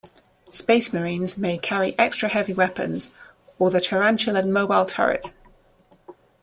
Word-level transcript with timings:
Space 0.49 0.91
marines 0.93 1.37
may 1.37 1.59
carry 1.59 1.93
extra 1.99 2.27
heavy 2.27 2.53
weapons 2.53 3.11
or 3.59 3.69
the 3.69 3.79
tarantula 3.79 4.41
mobile 4.43 4.87
turret. 4.87 5.31